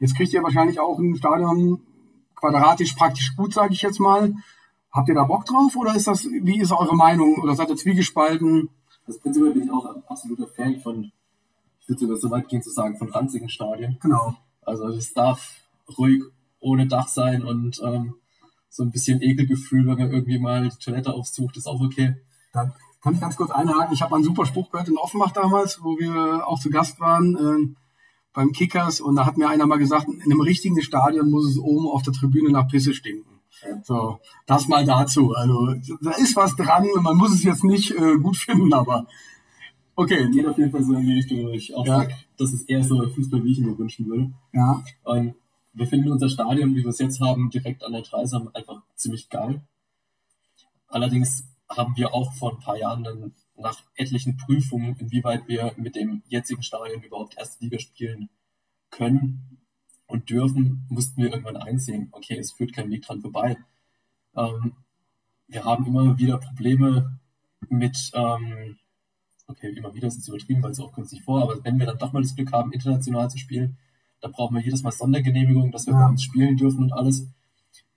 [0.00, 1.80] Jetzt kriegt ihr wahrscheinlich auch ein Stadion
[2.34, 4.34] quadratisch praktisch gut, sage ich jetzt mal.
[4.92, 7.38] Habt ihr da Bock drauf oder ist das, wie ist eure Meinung?
[7.42, 8.68] Oder seid ihr zwiegespalten?
[9.06, 11.10] Das prinzipiell bin ich auch ein absoluter Fan von,
[11.80, 13.98] ich würde sogar so weit gehen zu sagen, von ranzigen Stadien.
[14.00, 14.34] Genau.
[14.62, 15.62] Also es darf
[15.98, 16.22] ruhig
[16.60, 18.14] ohne Dach sein und ähm,
[18.70, 22.16] so ein bisschen Ekelgefühl, wenn man irgendwie mal die Toilette aufsucht, ist auch okay.
[22.52, 23.92] Da kann ich ganz kurz einhaken.
[23.92, 27.36] Ich habe einen super Spruch gehört in Offenbach damals, wo wir auch zu Gast waren
[27.36, 27.74] äh,
[28.34, 31.58] beim Kickers und da hat mir einer mal gesagt, in einem richtigen Stadion muss es
[31.58, 33.34] oben auf der Tribüne nach Pisse stinken.
[33.84, 35.32] So, das mal dazu.
[35.32, 36.86] Also da ist was dran.
[37.00, 39.06] Man muss es jetzt nicht äh, gut finden, aber
[39.94, 40.28] okay.
[40.30, 41.98] Geht auf jeden Fall so in die Richtung, wo ich auch ja.
[41.98, 44.32] sage, das ist eher so Fußball, wie ich mir wünschen würde.
[44.52, 44.82] Ja.
[45.04, 45.34] Und
[45.72, 49.28] wir finden unser Stadion, wie wir es jetzt haben, direkt an der Dreisam einfach ziemlich
[49.28, 49.62] geil.
[50.88, 55.96] Allerdings haben wir auch vor ein paar Jahren dann nach etlichen Prüfungen, inwieweit wir mit
[55.96, 58.28] dem jetzigen Stadion überhaupt erste Liga spielen
[58.90, 59.58] können
[60.06, 63.56] und dürfen, mussten wir irgendwann einsehen, okay, es führt kein Weg dran vorbei.
[64.36, 64.74] Ähm,
[65.48, 67.18] wir haben immer wieder Probleme
[67.68, 68.76] mit, ähm,
[69.46, 71.98] okay, immer wieder ist es übertrieben, weil es auch künstlich vor, aber wenn wir dann
[71.98, 73.76] doch mal das Glück haben, international zu spielen,
[74.20, 76.00] da brauchen wir jedes Mal Sondergenehmigung, dass wir ja.
[76.00, 77.28] bei uns spielen dürfen und alles.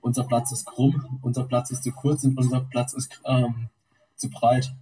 [0.02, 3.70] Unser Platz ist krumm, unser Platz ist zu kurz und unser Platz ist ähm,
[4.16, 4.74] zu breit.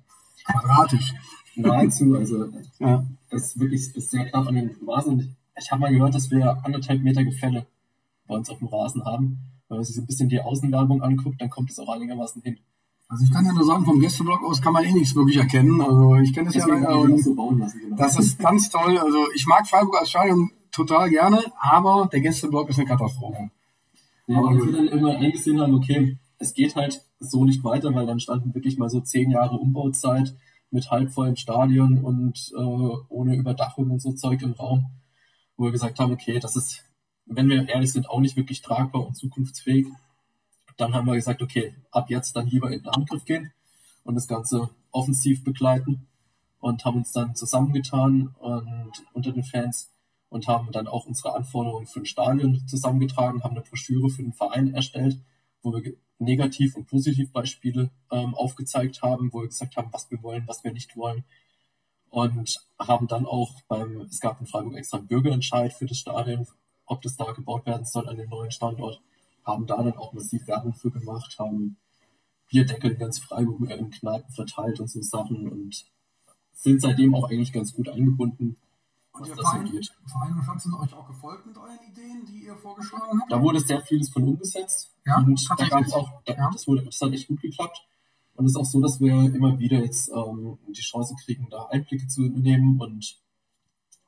[0.45, 1.13] Quadratisch.
[1.55, 2.45] Nahezu, also
[2.79, 3.05] ja.
[3.29, 5.35] das ist wirklich ist sehr knapp an den Rasen.
[5.57, 7.65] Ich habe mal gehört, dass wir anderthalb Meter Gefälle
[8.27, 9.39] bei uns auf dem Rasen haben.
[9.69, 12.57] Wenn man sich so ein bisschen die Außenwerbung anguckt, dann kommt es auch einigermaßen hin.
[13.07, 15.79] Also ich kann ja nur sagen, vom Gästeblock aus kann man eh nichts wirklich erkennen.
[15.79, 17.17] Also ich kenne das Deswegen ja leider.
[17.19, 17.95] So bauen lassen, genau.
[17.95, 18.97] Das ist ganz toll.
[18.97, 23.49] Also ich mag Freiburg als Stadion total gerne, aber der Gästeblock ist eine Katastrophe.
[24.27, 27.01] Ja, aber wir dann irgendwann eingesehen haben, okay, es geht halt
[27.31, 30.35] so nicht weiter, weil dann standen wirklich mal so zehn Jahre Umbauzeit
[30.71, 32.61] mit halbvollem Stadion und äh,
[33.09, 34.87] ohne Überdachung und so Zeug im Raum,
[35.57, 36.83] wo wir gesagt haben, okay, das ist,
[37.25, 39.87] wenn wir ehrlich sind, auch nicht wirklich tragbar und zukunftsfähig.
[40.77, 43.51] Dann haben wir gesagt, okay, ab jetzt dann lieber in den Angriff gehen
[44.03, 46.07] und das Ganze offensiv begleiten
[46.59, 49.91] und haben uns dann zusammengetan und unter den Fans
[50.29, 54.33] und haben dann auch unsere Anforderungen für ein Stadion zusammengetragen, haben eine Broschüre für den
[54.33, 55.19] Verein erstellt,
[55.65, 60.47] wo wir Negativ- und Positivbeispiele ähm, aufgezeigt haben, wo wir gesagt haben, was wir wollen,
[60.47, 61.25] was wir nicht wollen.
[62.09, 66.47] Und haben dann auch beim, es gab in Freiburg extra einen Bürgerentscheid für das Stadion,
[66.85, 69.01] ob das da gebaut werden soll an dem neuen Standort,
[69.43, 71.77] haben da dann auch massiv Werbung für gemacht, haben
[72.49, 75.85] Bierdeckel in ganz Freiburg in Kneipen verteilt und so Sachen und
[76.53, 78.55] sind seitdem auch eigentlich ganz gut eingebunden
[79.17, 79.67] und ihr Verein,
[80.05, 83.31] Verein und Stadt sind euch auch gefolgt mit euren Ideen, die ihr vorgeschlagen habt?
[83.31, 84.91] Da wurde sehr vieles von umgesetzt.
[85.05, 86.49] Ja, und da gab es auch, da, ja.
[86.51, 87.85] das, wurde, das hat echt gut geklappt.
[88.35, 91.67] Und es ist auch so, dass wir immer wieder jetzt ähm, die Chance kriegen, da
[91.67, 93.17] Einblicke zu nehmen und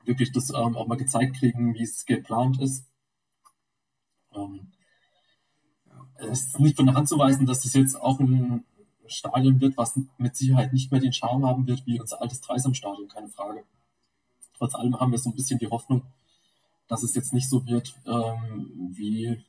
[0.04, 2.84] wirklich das ähm, auch mal gezeigt kriegen, wie es geplant ist.
[4.34, 4.72] Ähm,
[6.16, 8.64] es ist nicht von der Hand zu weisen, dass das jetzt auch ein
[9.06, 13.08] Stadion wird, was mit Sicherheit nicht mehr den Charme haben wird wie unser altes Dreisam-Stadion,
[13.08, 13.64] keine Frage
[14.58, 16.02] trotz allem haben wir so ein bisschen die Hoffnung,
[16.88, 19.44] dass es jetzt nicht so wird ähm, wie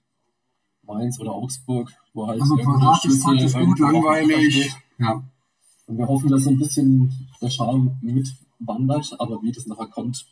[0.84, 4.76] Mainz oder Augsburg, wo halt also Quadrat ist praktisch gut langweilig.
[4.98, 5.24] Ja.
[5.88, 10.26] Und wir hoffen, dass so ein bisschen der Charme mitwandert, aber wie das nachher kommt,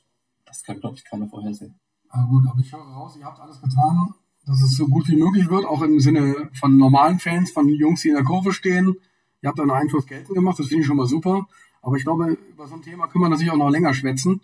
[0.45, 1.75] das kann, glaube ich, keiner vorhersehen.
[2.09, 4.13] Ah, gut, aber ich höre raus, ihr habt alles getan,
[4.45, 8.01] dass es so gut wie möglich wird, auch im Sinne von normalen Fans, von Jungs,
[8.01, 8.95] die in der Kurve stehen.
[9.41, 11.47] Ihr habt einen Einfluss geltend gemacht, das finde ich schon mal super.
[11.87, 14.41] Aber ich glaube, über so ein Thema können wir natürlich auch noch länger schwätzen,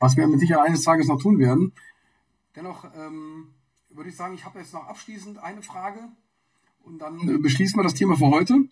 [0.00, 1.70] was wir mit Sicherheit eines Tages noch tun werden.
[2.56, 3.54] Dennoch ähm,
[3.90, 6.00] würde ich sagen, ich habe jetzt noch abschließend eine Frage
[6.82, 8.64] und dann äh, beschließen wir das Thema für heute.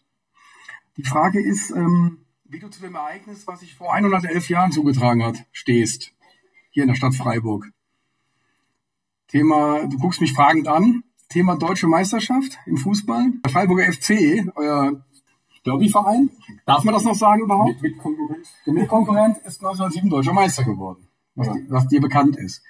[0.97, 5.23] Die Frage ist, ähm, wie du zu dem Ereignis, was sich vor 111 Jahren zugetragen
[5.25, 6.13] hat, stehst,
[6.71, 7.71] hier in der Stadt Freiburg.
[9.29, 13.35] Thema, du guckst mich fragend an, Thema Deutsche Meisterschaft im Fußball.
[13.45, 15.05] Der Freiburger FC, euer
[15.71, 16.31] Derbyverein.
[16.67, 17.81] Darf man das noch sagen überhaupt?
[17.83, 18.47] Mit, Mitkonkurrent.
[18.67, 21.55] Der Mitkonkurrent ist 1907 deutscher Meister geworden, was, ja.
[21.69, 22.63] was dir bekannt ist.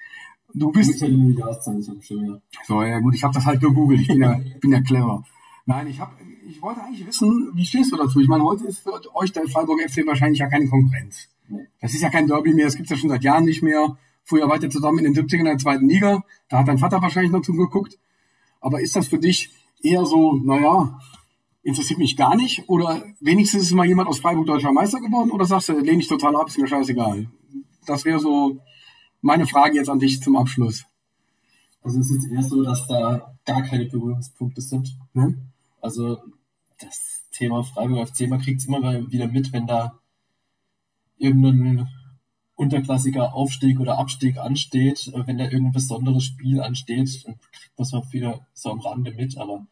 [0.54, 0.90] Du bist.
[0.90, 2.40] Ich die Jahreszahl nicht am Schirm, ja.
[2.66, 4.00] So, ja gut, ich habe das halt gegoogelt.
[4.00, 5.24] Ich bin ja, ich bin ja clever.
[5.66, 6.12] Nein, ich habe,
[6.48, 8.18] ich wollte eigentlich wissen, wie stehst du dazu?
[8.20, 11.28] Ich meine, heute ist für euch der Freiburg FC wahrscheinlich ja keine Konkurrenz.
[11.48, 11.66] Nee.
[11.80, 13.96] Das ist ja kein Derby mehr, das gibt's ja schon seit Jahren nicht mehr.
[14.24, 17.32] Früher ihr zusammen in den 70ern in der zweiten Liga, da hat dein Vater wahrscheinlich
[17.32, 17.98] noch zugeguckt.
[18.60, 19.50] Aber ist das für dich
[19.82, 20.98] eher so, naja,
[21.62, 22.68] interessiert mich gar nicht?
[22.68, 25.30] Oder wenigstens ist mal jemand aus Freiburg deutscher Meister geworden?
[25.30, 27.28] Oder sagst du, lehne ich total ab, ist mir scheißegal?
[27.86, 28.58] Das wäre so
[29.20, 30.84] meine Frage jetzt an dich zum Abschluss.
[31.82, 34.96] Also es ist jetzt eher so, dass da gar keine Berührungspunkte sind.
[35.14, 35.34] Ne?
[35.80, 36.18] Also
[36.78, 39.98] das Thema Freiburg FC, man kriegt es immer wieder mit, wenn da
[41.18, 41.88] irgendein
[42.54, 48.02] unterklassiger Aufstieg oder Abstieg ansteht, äh, wenn da irgendein besonderes Spiel ansteht, dann kriegt man
[48.02, 49.66] es wieder so am Rande mit, aber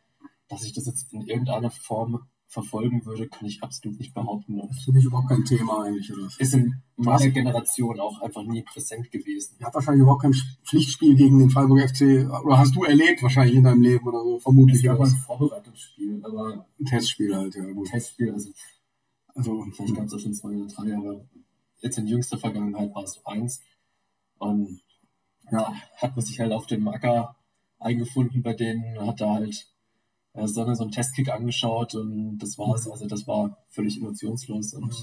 [0.49, 4.57] dass ich das jetzt in irgendeiner Form verfolgen würde, kann ich absolut nicht behaupten.
[4.57, 6.11] Das ist für mich überhaupt kein Thema eigentlich.
[6.11, 6.29] Oder?
[6.39, 9.57] Ist in meiner Generation auch einfach nie präsent gewesen.
[9.61, 10.35] Ihr habt wahrscheinlich überhaupt kein
[10.65, 14.39] Pflichtspiel gegen den Freiburg FC, oder hast du erlebt wahrscheinlich in deinem Leben oder so,
[14.39, 14.79] vermutlich.
[14.79, 17.89] Es gab ein Vorbereitungsspiel, aber Ein Testspiel halt, ja gut.
[17.89, 18.51] Testspiel, also
[19.35, 21.25] Also, vielleicht gab es auch schon zwei oder drei, aber
[21.81, 23.61] jetzt in jüngster Vergangenheit war es so eins.
[24.39, 24.81] Und
[25.53, 27.37] ja, hat man sich halt auf den Macker
[27.79, 29.69] eingefunden bei denen, hat da halt
[30.39, 32.89] äh, so, eine- so einen Testkick angeschaut und das war's.
[32.89, 34.95] Also das war völlig emotionslos und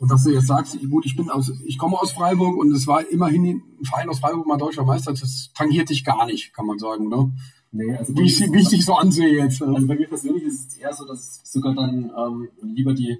[0.00, 2.86] und dass du jetzt sagst, gut, ich bin aus, ich komme aus Freiburg und es
[2.86, 3.44] war immerhin
[3.80, 7.08] ein Verein aus Freiburg mal deutscher Meister, das tangiert dich gar nicht, kann man sagen,
[7.08, 7.30] oder?
[7.72, 9.60] nee, also Wie ich, wie ich dich so ansehe jetzt.
[9.60, 13.18] Also bei mir persönlich ist es eher so, dass ich sogar dann ähm, lieber die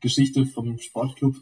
[0.00, 1.36] Geschichte vom Sportclub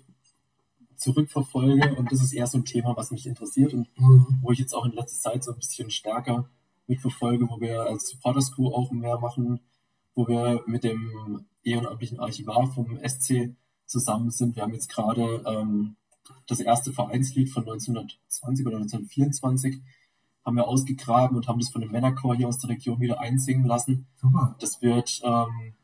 [0.97, 4.39] zurückverfolge und das ist eher so ein Thema, was mich interessiert und Mhm.
[4.43, 6.49] wo ich jetzt auch in letzter Zeit so ein bisschen stärker
[6.89, 9.61] mitverfolge, wo wir als Supporters Crew auch mehr machen,
[10.15, 13.55] wo wir mit dem ehrenamtlichen Archivar vom SC
[13.87, 14.57] zusammen sind.
[14.57, 15.97] Wir haben jetzt gerade ähm,
[16.47, 19.81] das erste Vereinslied von 1920 oder 1924
[20.45, 23.67] haben wir ausgegraben und haben das von dem Männerchor hier aus der Region wieder einsingen
[23.67, 24.07] lassen.
[24.17, 24.57] Super.
[24.61, 25.75] Das wird ähm,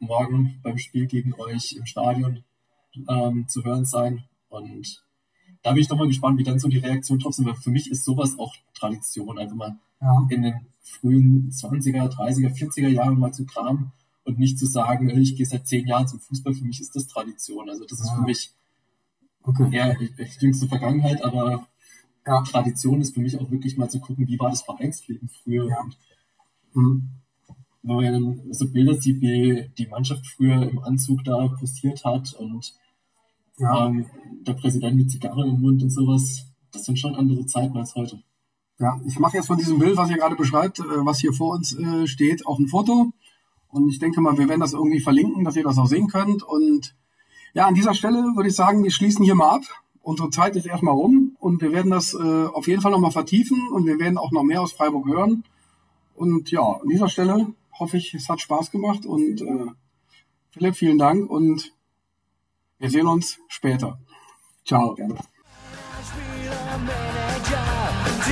[0.00, 2.42] morgen beim Spiel gegen euch im Stadion
[3.08, 4.24] ähm, zu hören sein.
[4.48, 5.04] Und
[5.62, 7.70] da bin ich doch mal gespannt, wie dann so die Reaktion drauf sind, weil für
[7.70, 10.26] mich ist sowas auch Tradition, einfach mal Ja.
[10.30, 13.92] in den frühen 20er, 30er, 40er Jahren mal zu kramen
[14.24, 17.06] und nicht zu sagen, ich gehe seit zehn Jahren zum Fußball, für mich ist das
[17.06, 17.68] Tradition.
[17.70, 18.16] Also das ist Ja.
[18.16, 18.52] für mich
[19.44, 19.68] Okay.
[19.76, 20.10] eher die
[20.40, 21.66] jüngste Vergangenheit, aber
[22.26, 22.42] Ja.
[22.42, 25.68] Tradition ist für mich auch wirklich mal zu gucken, wie war das Vereinsleben früher.
[25.68, 25.80] Ja.
[25.80, 25.96] Und
[26.74, 27.08] Mhm.
[27.82, 32.32] wenn man dann so Bilder sieht, wie die Mannschaft früher im Anzug da postiert hat
[32.34, 32.74] und
[33.58, 33.86] Ja.
[33.86, 34.06] ähm,
[34.46, 38.22] der Präsident mit Zigarre im Mund und sowas, das sind schon andere Zeiten als heute.
[38.78, 41.54] Ja, ich mache jetzt von diesem Bild, was ihr gerade beschreibt, äh, was hier vor
[41.54, 43.12] uns äh, steht, auch ein Foto.
[43.68, 46.42] Und ich denke mal, wir werden das irgendwie verlinken, dass ihr das auch sehen könnt.
[46.42, 46.94] Und
[47.54, 49.62] ja, an dieser Stelle würde ich sagen, wir schließen hier mal ab.
[50.02, 53.68] Unsere Zeit ist erstmal rum und wir werden das äh, auf jeden Fall nochmal vertiefen
[53.72, 55.44] und wir werden auch noch mehr aus Freiburg hören.
[56.14, 59.66] Und ja, an dieser Stelle hoffe ich, es hat Spaß gemacht und äh,
[60.50, 61.72] Philipp, vielen Dank und
[62.78, 64.00] wir sehen uns später.
[64.64, 64.94] Ciao.
[64.94, 65.18] Gerne.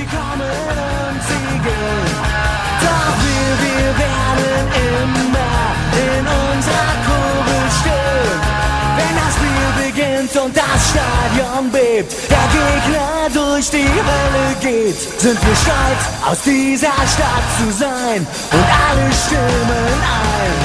[0.01, 2.15] Sie kommen und sie gehen.
[2.81, 5.61] Doch wir, wir werden immer
[6.09, 8.39] in unserer Kurve stehen.
[8.97, 15.39] Wenn das Spiel beginnt und das Stadion bebt, der Gegner durch die Hölle geht, sind
[15.45, 20.60] wir stolz, aus dieser Stadt zu sein und alle stimmen ein.